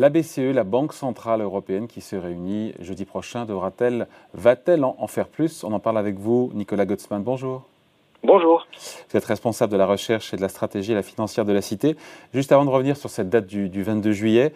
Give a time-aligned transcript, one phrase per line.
[0.00, 5.28] La BCE, la Banque Centrale Européenne, qui se réunit jeudi prochain, devra-t-elle, va-t-elle en, faire
[5.28, 5.62] plus?
[5.62, 7.22] On en parle avec vous, Nicolas Gottsman.
[7.22, 7.66] Bonjour.
[8.24, 8.66] Bonjour.
[9.10, 11.60] Vous êtes responsable de la recherche et de la stratégie et la financière de la
[11.60, 11.98] Cité.
[12.32, 14.54] Juste avant de revenir sur cette date du, 22 juillet,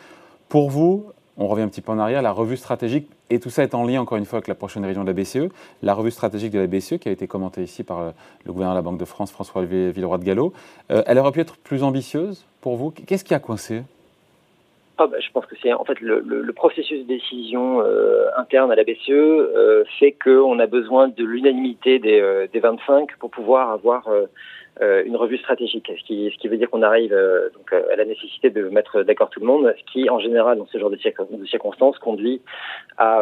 [0.48, 1.04] pour vous,
[1.36, 3.84] on revient un petit peu en arrière, la revue stratégique, et tout ça est en
[3.84, 5.52] lien encore une fois avec la prochaine réunion de la BCE,
[5.82, 8.14] la revue stratégique de la BCE qui a été commentée ici par
[8.46, 10.54] le gouverneur de la Banque de France, François Villeroy de Gallo,
[10.90, 12.92] euh, elle aurait pu être plus ambitieuse pour vous?
[12.92, 13.82] Qu'est-ce qui a coincé?
[14.96, 18.70] Ah bah, je pense que c'est en fait le, le, processus de décision euh, interne
[18.70, 23.30] à la BCE euh, fait qu'on a besoin de l'unanimité des, euh, des 25 pour
[23.30, 27.16] pouvoir avoir euh, une revue stratégique, ce qui, ce qui veut dire qu'on arrive
[27.54, 30.66] donc à la nécessité de mettre d'accord tout le monde, ce qui en général dans
[30.66, 32.40] ce genre de, de circonstances conduit
[32.96, 33.20] à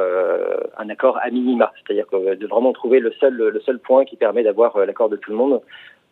[0.79, 4.43] un accord à minima, c'est-à-dire de vraiment trouver le seul le seul point qui permet
[4.43, 5.61] d'avoir l'accord de tout le monde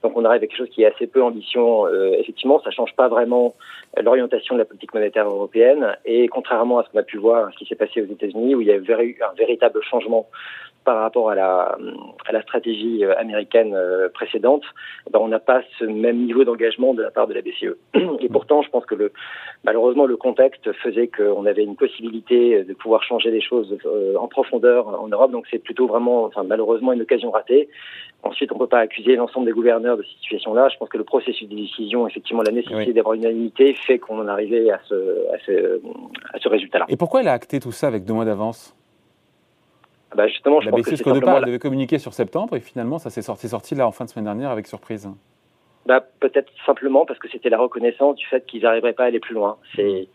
[0.03, 1.87] donc on arrive à quelque chose qui est assez peu ambition.
[1.87, 3.55] Euh, effectivement, ça change pas vraiment
[4.01, 5.97] l'orientation de la politique monétaire européenne.
[6.05, 8.61] Et contrairement à ce qu'on a pu voir, ce qui s'est passé aux États-Unis, où
[8.61, 10.27] il y a eu un véritable changement
[10.85, 11.77] par rapport à la,
[12.27, 14.63] à la stratégie euh, américaine euh, précédente,
[15.11, 17.77] ben on n'a pas ce même niveau d'engagement de la part de la BCE.
[18.21, 19.13] Et pourtant, je pense que le,
[19.65, 23.77] malheureusement, le contexte faisait qu'on avait une possibilité de pouvoir changer les choses
[24.19, 25.33] en profondeur en Europe.
[25.33, 27.69] Donc c'est plutôt vraiment, enfin, malheureusement, une occasion ratée.
[28.23, 30.69] Ensuite, on ne peut pas accuser l'ensemble des gouverneurs de cette situation-là.
[30.69, 34.21] Je pense que le processus de décision, effectivement, la nécessité d'avoir une unanimité fait qu'on
[34.21, 34.95] en est arrivé à ce,
[35.33, 35.81] à ce,
[36.35, 36.85] à ce résultat-là.
[36.89, 38.77] Et pourquoi elle a acté tout ça avec deux mois d'avance?
[40.13, 42.61] Ah bah justement, je la pense BCE, que départ, elle devait communiquer sur septembre et
[42.61, 45.09] finalement, ça s'est sorti, sorti là en fin de semaine dernière avec surprise.
[45.87, 49.19] Bah, peut-être simplement parce que c'était la reconnaissance du fait qu'ils n'arriveraient pas à aller
[49.19, 49.57] plus loin.
[49.75, 50.09] C'est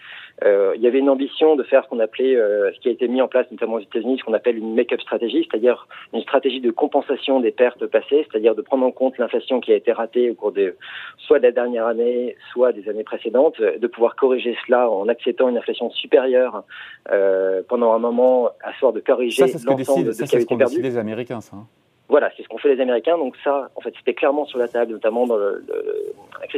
[0.44, 2.92] euh, il y avait une ambition de faire ce qu'on appelait, euh, ce qui a
[2.92, 6.22] été mis en place notamment aux États-Unis, ce qu'on appelle une make-up stratégie, c'est-à-dire une
[6.22, 9.92] stratégie de compensation des pertes passées, c'est-à-dire de prendre en compte l'inflation qui a été
[9.92, 10.76] ratée au cours de
[11.18, 15.50] soit de la dernière année, soit des années précédentes, de pouvoir corriger cela en acceptant
[15.50, 16.64] une inflation supérieure
[17.12, 20.82] euh, pendant un moment, à sort de corriger l'ensemble de ce qui avait été perdu.
[20.82, 21.56] les Américains, ça.
[21.56, 21.66] Hein.
[22.08, 23.18] Voilà, c'est ce qu'ont fait les Américains.
[23.18, 25.66] Donc ça, en fait, c'était clairement sur la table, notamment dans le,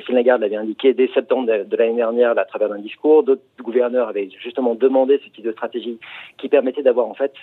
[0.07, 3.23] Christine Lagarde l'avait indiqué dès septembre de, l'année dernière à travers d'un discours.
[3.23, 6.00] D'autres gouverneurs avaient justement demandé ce type de stratégie
[6.38, 7.34] qui permettait d'avoir en fait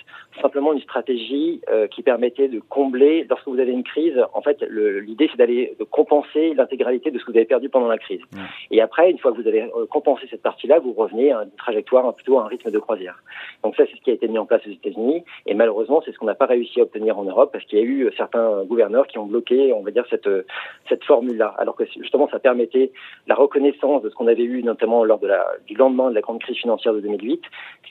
[0.41, 4.19] simplement une stratégie euh, qui permettait de combler lorsque vous avez une crise.
[4.33, 7.99] En fait, l'idée c'est d'aller compenser l'intégralité de ce que vous avez perdu pendant la
[7.99, 8.21] crise.
[8.71, 11.51] Et après, une fois que vous avez euh, compensé cette partie-là, vous revenez à une
[11.51, 13.21] trajectoire plutôt à un rythme de croisière.
[13.63, 15.23] Donc ça, c'est ce qui a été mis en place aux États-Unis.
[15.45, 17.81] Et malheureusement, c'est ce qu'on n'a pas réussi à obtenir en Europe parce qu'il y
[17.83, 20.29] a eu certains gouverneurs qui ont bloqué, on va dire, cette,
[20.89, 21.53] cette formule-là.
[21.59, 22.39] Alors que justement, ça
[23.27, 25.19] la reconnaissance de ce qu'on avait eu notamment lors
[25.67, 27.41] du lendemain de la grande crise financière de 2008.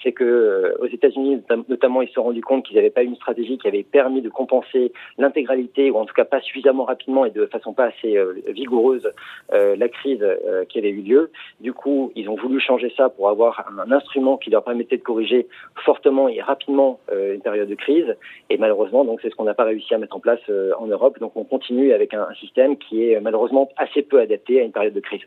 [0.03, 3.17] C'est que euh, aux États-Unis, notamment, ils se sont rendus compte qu'ils n'avaient pas une
[3.17, 7.31] stratégie qui avait permis de compenser l'intégralité, ou en tout cas pas suffisamment rapidement et
[7.31, 9.11] de façon pas assez euh, vigoureuse,
[9.53, 10.25] euh, la crise
[10.69, 11.31] qui avait eu lieu.
[11.61, 15.03] Du coup, ils ont voulu changer ça pour avoir un, instrument qui leur permettait de
[15.03, 15.47] corriger
[15.85, 18.17] fortement et rapidement une période de crise.
[18.51, 20.41] Et malheureusement, donc c'est ce qu'on n'a pas réussi à mettre en place
[20.79, 21.19] en Europe.
[21.21, 24.95] Donc on continue avec un, système qui est malheureusement assez peu adapté à une période
[24.95, 25.23] de crise.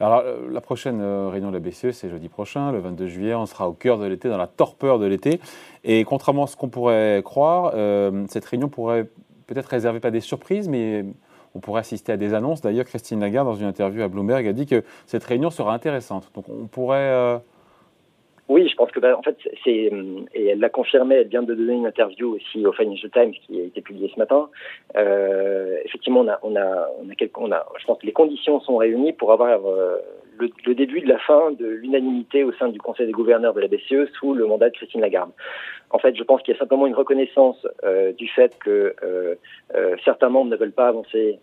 [0.00, 3.34] Alors, euh, la prochaine euh, réunion de la BCE, c'est jeudi prochain, le 22 juillet.
[3.34, 5.40] On sera au cœur de l'été, dans la torpeur de l'été.
[5.84, 7.72] Et contrairement à ce qu'on pourrait croire,
[8.28, 9.06] cette réunion pourrait
[9.46, 11.04] peut-être réserver pas des surprises, mais
[11.54, 12.60] on pourrait assister à des annonces.
[12.60, 16.30] D'ailleurs, Christine Lagarde, dans une interview à Bloomberg, a dit que cette réunion sera intéressante.
[16.34, 17.40] Donc, on pourrait
[18.48, 19.90] oui, je pense que bah, en fait c'est
[20.34, 21.16] et elle l'a confirmé.
[21.16, 24.18] Elle vient de donner une interview aussi au Financial Times qui a été publiée ce
[24.18, 24.48] matin.
[24.96, 28.12] Euh, effectivement, on a on a on a, quelques, on a je pense que les
[28.12, 29.96] conditions sont réunies pour avoir euh,
[30.38, 33.60] le, le, début de la fin de l'unanimité au sein du Conseil des gouverneurs de
[33.60, 35.30] la BCE sous le mandat de Christine Lagarde.
[35.90, 39.36] En fait, je pense qu'il y a simplement une reconnaissance euh, du fait que euh,
[39.74, 41.38] euh, certains membres ne veulent pas avancer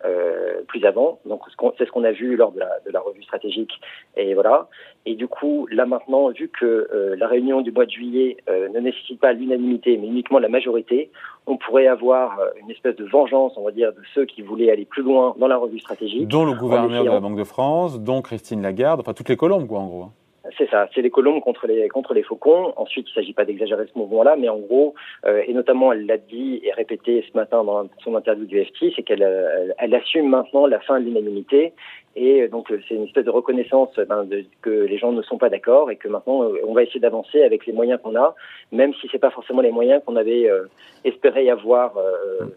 [0.68, 1.20] plus avant.
[1.26, 1.42] Donc,
[1.78, 3.80] c'est ce qu'on a vu lors de la, de la, revue stratégique.
[4.18, 4.68] Et voilà.
[5.06, 9.20] Et du coup, là maintenant, vu que la réunion du mois de juillet ne nécessite
[9.20, 11.12] pas l'unanimité, mais uniquement la majorité,
[11.48, 14.86] on pourrait avoir une espèce de vengeance, on va dire, de ceux qui voulaient aller
[14.86, 16.28] plus loin dans la revue stratégique.
[16.28, 19.68] Dont le gouverneur de la Banque de France, dont Christine Lagarde, enfin toutes les colombes,
[19.68, 20.04] quoi, en gros.
[20.04, 20.12] Hein.
[20.58, 22.74] C'est ça, c'est les colombes contre les contre les faucons.
[22.76, 24.94] Ensuite, il ne s'agit pas d'exagérer ce mouvement-là, mais en gros,
[25.26, 28.94] euh, et notamment elle l'a dit et répété ce matin dans son interview du FT,
[28.96, 31.74] c'est qu'elle euh, elle assume maintenant la fin de l'unanimité
[32.16, 35.40] et donc euh, c'est une espèce de reconnaissance ben, de, que les gens ne sont
[35.40, 38.36] pas d'accord et que maintenant euh, on va essayer d'avancer avec les moyens qu'on a,
[38.72, 40.66] même si c'est pas forcément les moyens qu'on avait euh,
[41.06, 41.94] espéré avoir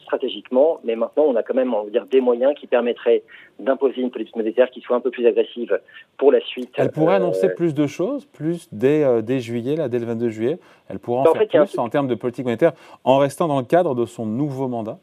[0.03, 0.81] stratégiquement.
[0.85, 3.23] Mais maintenant on a quand même, on dire, des moyens qui permettraient
[3.58, 5.81] d'imposer une politique monétaire qui soit un peu plus agressive
[6.19, 6.70] pour la suite.
[6.76, 10.59] Elle pourrait annoncer plus de choses, plus dès, dès juillet, là, dès le 22 juillet.
[10.88, 12.73] Elle pourrait en, ben, faire plus en termes de politique monétaire
[13.05, 14.99] en restant dans le cadre de son nouveau mandat.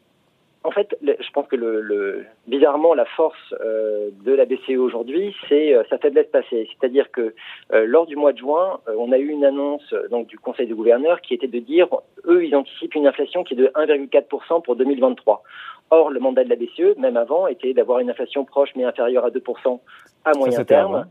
[0.63, 5.73] En fait, je pense que le, bizarrement, la force euh, de la BCE aujourd'hui, c'est
[5.73, 6.69] euh, sa faiblesse passée.
[6.71, 7.33] C'est-à-dire que
[7.73, 10.73] euh, lors du mois de juin, on a eu une annonce donc du Conseil des
[10.73, 11.87] gouverneurs qui était de dire,
[12.25, 15.43] eux, ils anticipent une inflation qui est de 1,4% pour 2023.
[15.91, 19.25] Or, le mandat de la BCE, même avant, était d'avoir une inflation proche mais inférieure
[19.25, 19.79] à 2%
[20.23, 21.05] à moyen terme.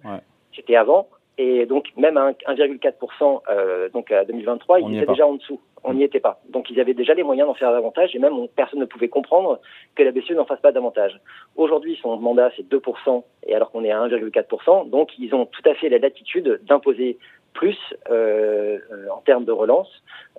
[0.57, 1.09] C'était avant.
[1.39, 5.61] Et donc, même à 1,4% euh, donc à 2023, ils étaient déjà en dessous.
[5.85, 6.41] On n'y était pas.
[6.51, 9.59] Donc, ils avaient déjà les moyens d'en faire davantage et même personne ne pouvait comprendre
[9.97, 11.19] que la BCE n'en fasse pas davantage.
[11.57, 14.91] Aujourd'hui, son mandat, c'est 2%, et alors qu'on est à 1,4%.
[14.91, 17.19] Donc, ils ont tout à fait la latitude d'imposer
[17.53, 17.79] plus
[18.11, 19.89] euh, euh, en termes de relance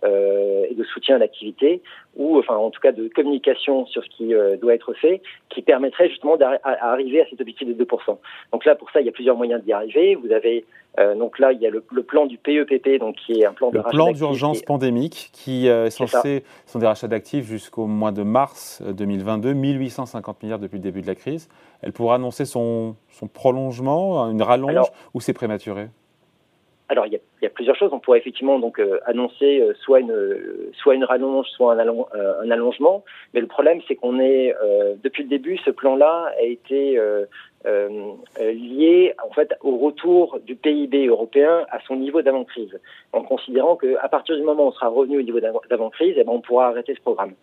[0.04, 1.82] euh, et de soutien à l'activité,
[2.16, 5.62] ou enfin en tout cas de communication sur ce qui euh, doit être fait, qui
[5.62, 8.18] permettrait justement d'arriver à cet objectif de 2%.
[8.52, 10.16] Donc là, pour ça, il y a plusieurs moyens d'y arriver.
[10.16, 10.66] Vous avez
[11.16, 13.72] donc là, il y a le, plan du PEPP, e donc qui est un plan
[13.72, 18.22] de le plan d'urgence pandémique, qui est censé sont des rachats d'actifs jusqu'au mois de
[18.22, 21.50] mars 2022, 1850 milliards depuis le début de la crise.
[21.82, 24.86] Elle pourra annoncer son, son prolongement, une rallonge,
[25.16, 25.88] ou c'est prématuré?
[26.94, 27.90] Alors, il y, a, plusieurs choses.
[27.92, 30.14] On pourrait effectivement donc euh, annoncer euh, soit une
[30.76, 33.04] soit une rallonge, soit un, euh, allongement.
[33.34, 34.56] Mais le problème, c'est qu'on est,
[35.04, 37.00] depuis le début, ce plan-là a été
[38.40, 42.80] lié en fait au retour du PIB européen à son niveau d'avant-crise,
[43.12, 46.32] en considérant qu'à partir du moment où on sera revenu au niveau d'avant-crise, eh ben,
[46.32, 47.34] on pourra arrêter ce programme.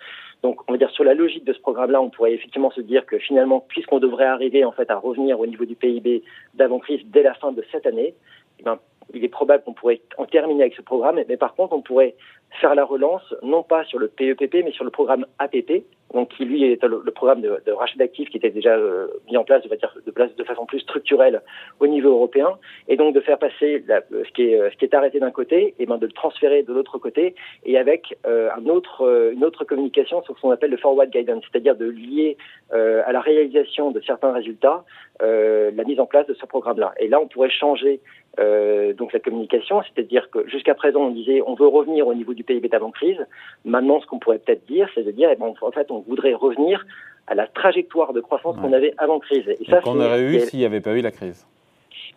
[0.42, 3.04] Donc, on va dire sur la logique de ce programme-là, on pourrait effectivement se dire
[3.04, 6.22] que finalement, puisqu'on devrait arriver en fait à revenir au niveau du PIB
[6.54, 8.14] d'avant-crise dès la fin de cette année,
[8.60, 8.78] eh ben,
[9.14, 12.14] il est probable qu'on pourrait en terminer avec ce programme, mais par contre, on pourrait
[12.60, 15.84] faire la relance, non pas sur le PEPP, mais sur le programme APP,
[16.14, 19.44] donc qui lui est le, programme de, rachat d'actifs qui était déjà euh, mis en
[19.44, 21.42] place, de, de, place de façon plus structurelle
[21.78, 22.58] au niveau européen,
[22.88, 25.74] et donc de faire passer la, ce, qui est, ce qui est arrêté d'un côté,
[25.78, 27.34] et ben de le transférer de l'autre côté,
[27.64, 31.10] et avec euh, un autre, euh, une autre communication sur ce qu'on appelle le forward
[31.10, 32.36] guidance, c'est-à-dire de lier
[32.72, 34.84] à la réalisation de certains résultats
[35.20, 36.94] la mise en place de ce programme-là.
[36.98, 38.00] Et là, on pourrait changer
[38.38, 42.32] euh, donc la communication, c'est-à-dire que jusqu'à présent on disait on veut revenir au niveau
[42.32, 43.18] du PIB d'avant crise.
[43.64, 46.34] Maintenant, ce qu'on pourrait peut-être dire, c'est de dire eh ben, en fait on voudrait
[46.34, 46.84] revenir
[47.26, 49.48] à la trajectoire de croissance qu'on avait avant crise.
[49.48, 51.46] Et, ça, qu'on aurait eu s'il n'y avait pas eu la crise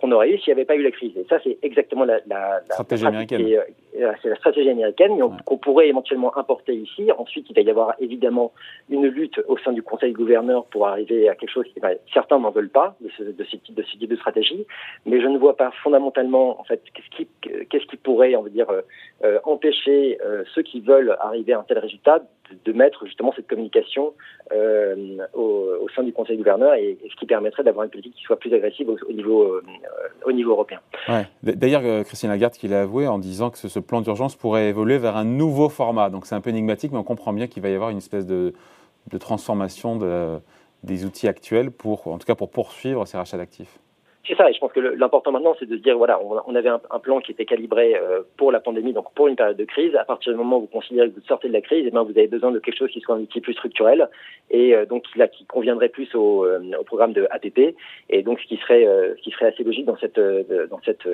[0.04, 1.16] qu'on aurait eu s'il n'y avait pas eu la crise.
[1.16, 2.20] Et ça, c'est exactement la,
[2.70, 3.42] stratégie américaine.
[3.42, 3.62] Euh,
[4.22, 7.12] c'est la stratégie américaine qu'on pourrait éventuellement importer ici.
[7.18, 8.52] Ensuite, il va y avoir évidemment
[8.90, 11.80] une lutte au sein du Conseil gouverneur pour arriver à quelque chose qui,
[12.14, 14.66] certains n'en veulent pas de ce, de ce, type de ce type de stratégie,
[15.06, 17.28] mais je ne vois pas fondamentalement en fait qu'est-ce qui,
[17.70, 18.82] qu'est-ce qui pourrait, on va dire, euh,
[19.24, 20.18] euh, empêcher
[20.54, 22.22] ceux qui veulent arriver à un tel résultat
[22.66, 24.14] de, mettre justement cette communication
[25.34, 28.54] au, sein du Conseil gouverneur et, ce qui permettrait d'avoir une politique qui soit plus
[28.54, 29.62] agressive au, niveau
[30.26, 30.80] au niveau européen.
[31.08, 31.26] Ouais.
[31.44, 34.98] D'ailleurs, Christine Lagarde qui l'a avoué en disant que ce, ce plan d'urgence pourrait évoluer
[34.98, 36.10] vers un nouveau format.
[36.10, 38.26] Donc c'est un peu énigmatique, mais on comprend bien qu'il va y avoir une espèce
[38.26, 38.54] de,
[39.20, 40.00] transformation
[40.84, 43.80] des outils actuels pour, en tout cas pour poursuivre ces rachats d'actifs.
[44.26, 46.70] C'est ça, et je pense que l'important maintenant, c'est de se dire, voilà, on, avait
[46.70, 49.94] un, plan qui était calibré euh, pour la pandémie, donc pour une période de crise.
[49.98, 52.04] À partir du moment où vous considérez que vous sortez de la crise, eh bien,
[52.04, 54.08] vous avez besoin de quelque chose qui soit un outil plus structurel,
[54.50, 57.76] et euh, donc là, qui conviendrait plus au, euh, au, programme de APP,
[58.10, 58.86] et donc ce qui serait,
[59.18, 60.20] ce qui serait assez logique dans cette,
[60.70, 61.06] dans cette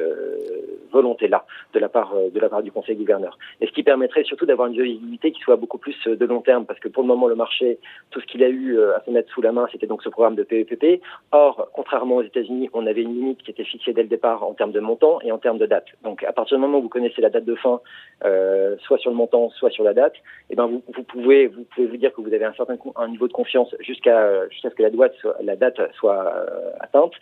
[0.92, 3.40] volonté-là de la part, de la part du Conseil gouverneur.
[3.60, 6.66] Et ce qui permettrait surtout d'avoir une visibilité qui soit beaucoup plus de long terme,
[6.68, 7.80] parce que pour le moment, le marché,
[8.12, 10.36] tout ce qu'il a eu à se mettre sous la main, c'était donc ce programme
[10.36, 11.02] de PEPP.
[11.32, 14.54] Or, contrairement aux États-Unis, on avait une limite qui était fixée dès le départ en
[14.54, 15.86] termes de montant et en termes de date.
[16.04, 17.82] Donc à partir du moment où vous connaissez la date de fin,
[18.26, 21.64] euh, soit sur le montant, soit sur la date, et eh ben vous, pouvez vous
[21.64, 22.78] pouvez vous dire que vous avez un certain
[23.08, 27.14] niveau de confiance jusqu'à jusqu'à ce que la, date soit, la date soit euh, atteinte.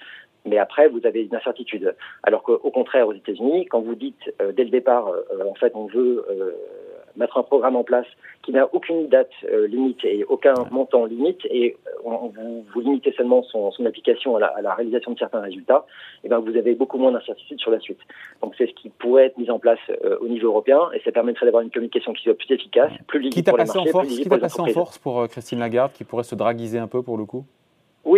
[0.46, 1.94] Mais après, vous avez une incertitude.
[2.24, 5.12] Alors qu'au contraire, aux États-Unis, quand vous dites euh, dès le départ,
[5.46, 6.26] en fait, on veut
[7.18, 8.06] mettre un programme en place
[8.44, 13.12] qui n'a aucune date euh, limite et aucun montant limite, et euh, vous, vous, limitez
[13.18, 15.86] seulement son, son application à la, à la, réalisation de certains résultats,
[16.24, 18.00] et eh ben vous avez beaucoup moins d'incertitude sur la suite.
[18.42, 21.12] Donc c'est ce qui pourrait être mis en place euh, au niveau européen, et ça
[21.12, 24.06] permettrait d'avoir une communication qui soit plus efficace, plus lisible pour les marchés, en force,
[24.06, 27.02] plus lisible pour les en force pour Christine Lagarde, qui pourrait se draguiser un peu
[27.02, 27.46] pour le coup?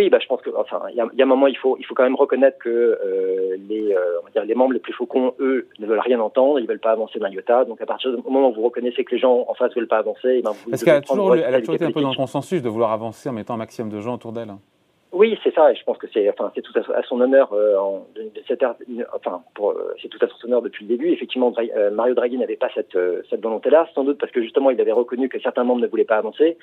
[0.00, 1.76] Oui, bah, je pense que, enfin, il y a, y a, un moment, il faut,
[1.78, 4.78] il faut quand même reconnaître que euh, les, euh, on va dire, les membres les
[4.78, 7.64] plus faucons, eux, ne veulent rien entendre, ils veulent pas avancer d'un iota.
[7.66, 9.98] Donc, à partir du moment où vous reconnaissez que les gens en face veulent pas
[9.98, 12.10] avancer, eh ben, vous parce qu'elle a toujours, elle a toujours été un peu dans
[12.10, 14.52] le consensus de vouloir avancer en mettant un maximum de gens autour d'elle.
[15.12, 17.52] Oui, c'est ça, et je pense que c'est, enfin, c'est tout à, son honneur.
[17.52, 18.06] Euh, en,
[18.46, 18.64] cette,
[19.12, 21.08] enfin, pour, euh, c'est tout à son honneur depuis le début.
[21.08, 22.96] Effectivement, euh, Mario Draghi n'avait pas cette,
[23.28, 26.04] cette volonté-là, sans doute parce que justement, il avait reconnu que certains membres ne voulaient
[26.04, 26.56] pas avancer.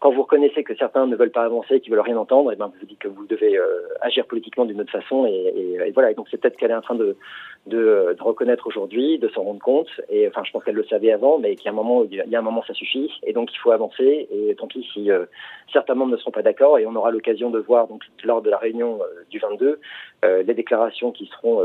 [0.00, 2.72] Quand vous reconnaissez que certains ne veulent pas avancer, qu'ils veulent rien entendre, et ben
[2.80, 5.26] vous dites que vous devez euh, agir politiquement d'une autre façon.
[5.26, 6.10] Et, et, voilà.
[6.10, 7.18] Et donc c'est peut-être qu'elle est en train de,
[7.66, 9.88] de, de reconnaître aujourd'hui, de s'en rendre compte.
[10.08, 12.16] Et enfin, je pense qu'elle le savait avant, mais qu'il y a un moment, il
[12.16, 13.12] y a un moment, ça suffit.
[13.24, 14.26] Et donc il faut avancer.
[14.32, 15.26] Et tant pis si euh,
[15.70, 16.78] certains membres ne seront pas d'accord.
[16.78, 19.80] Et on aura l'occasion de voir donc lors de la réunion euh, du 22
[20.22, 21.64] les déclarations qui seront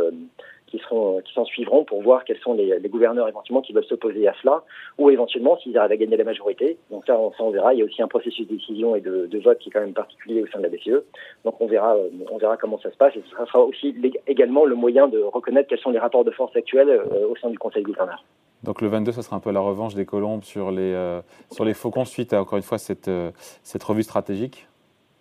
[0.78, 3.86] qui seront qui s'en suivront pour voir quels sont les, les, gouverneurs éventuellement qui veulent
[3.86, 4.64] s'opposer à cela
[4.98, 6.78] ou éventuellement s'ils arrivent à gagner la majorité.
[6.92, 7.74] Donc ça on, ça, on verra.
[7.74, 9.82] Il y a aussi un processus de décision et de, de, vote qui est quand
[9.82, 11.04] même particulier au sein de la BCE.
[11.44, 13.96] Donc on verra euh, on verra comment ça se passe et ce sera aussi
[14.28, 17.50] également le moyen de reconnaître quels sont les rapports de force actuels euh, au sein
[17.50, 18.24] du Conseil gouverneur.
[18.66, 21.64] Donc le 22, ça sera un peu la revanche des colombes sur les, euh, sur
[21.64, 23.32] les faucons suite à, encore une fois, cette, euh,
[23.64, 24.68] cette revue stratégique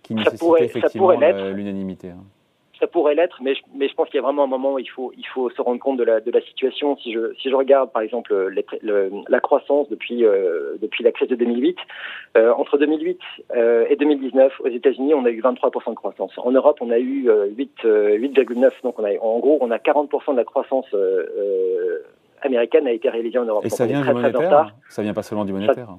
[0.02, 2.08] qui nécessitait effectivement l'unanimité.
[2.08, 2.24] Hein
[2.84, 4.78] ça pourrait l'être, mais je, mais je pense qu'il y a vraiment un moment où
[4.78, 6.98] il faut, il faut se rendre compte de la, de la situation.
[6.98, 11.10] Si je, si je regarde, par exemple, les, le, la croissance depuis, euh, depuis la
[11.10, 11.78] crise de 2008,
[12.36, 13.18] euh, entre 2008
[13.56, 16.32] euh, et 2019, aux États-Unis, on a eu 23% de croissance.
[16.36, 18.70] En Europe, on a eu 8, euh, 8,9.
[18.82, 20.86] Donc, on a, en gros, on a 40% de la croissance
[22.42, 23.64] américaine a été réalisée en Europe.
[23.64, 25.98] Et ça vient du monétaire Ça vient pas seulement du monétaire ça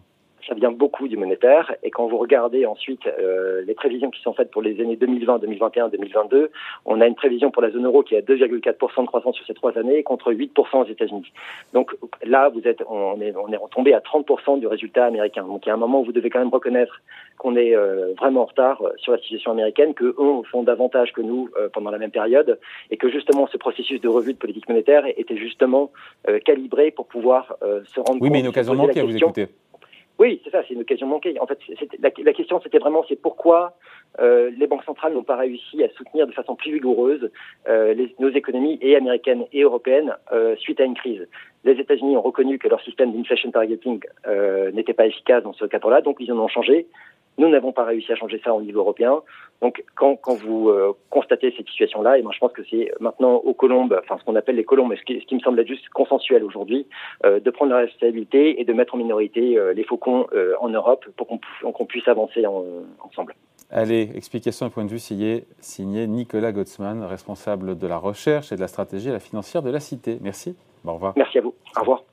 [0.54, 1.76] vient beaucoup du monétaire.
[1.84, 5.40] Et quand vous regardez ensuite euh, les prévisions qui sont faites pour les années 2020,
[5.40, 6.52] 2021, 2022,
[6.86, 9.46] on a une prévision pour la zone euro qui est à 2,4% de croissance sur
[9.46, 11.32] ces trois années contre 8% aux États-Unis.
[11.74, 15.44] Donc là, vous êtes, on est, on est retombé à 30% du résultat américain.
[15.44, 17.02] Donc il y a un moment où vous devez quand même reconnaître
[17.38, 21.12] qu'on est euh, vraiment en retard euh, sur la situation américaine, que eux font davantage
[21.14, 22.60] que nous euh, pendant la même période,
[22.92, 25.92] et que justement ce processus de revue de politique monétaire était justement
[26.28, 28.22] euh, calibré pour pouvoir se rendre oui, compte.
[28.22, 29.48] Oui, mais une occasion manquée à vous écouter.
[30.18, 31.38] Oui, c'est ça, c'est une occasion manquée.
[31.42, 31.60] En fait,
[32.00, 33.74] la, la, question, c'était vraiment, c'est pourquoi
[34.20, 37.30] euh, les banques centrales n'ont pas réussi à soutenir de façon plus vigoureuse
[37.68, 41.28] euh, les, nos économies, et américaines et européennes, euh, suite à une crise.
[41.66, 45.66] Les États-Unis ont reconnu que leur système d'inflation targeting euh, n'était pas efficace dans ce
[45.66, 46.88] cadre-là, donc ils en ont changé.
[47.38, 49.22] Nous n'avons pas réussi à changer ça au niveau européen.
[49.62, 53.36] Donc, quand, quand vous euh, constatez cette situation-là, et moi je pense que c'est maintenant
[53.36, 55.68] aux colombes, enfin ce qu'on appelle les colombes, ce qui, ce qui me semble être
[55.68, 56.88] juste consensuel aujourd'hui,
[57.26, 60.28] euh, de prendre la responsabilité et de mettre en minorité euh, les faucons
[60.60, 62.64] en Europe pour qu'on qu puisse avancer en,
[63.02, 63.36] ensemble.
[63.72, 68.56] Allez, explication et point de vue signé, signé Nicolas Gottsman, responsable de la recherche et
[68.56, 70.20] de la stratégie à la financière de la Cité.
[70.22, 70.56] Merci.
[70.86, 71.14] Au revoir.
[71.16, 71.54] Merci à vous.
[71.76, 72.04] Au revoir.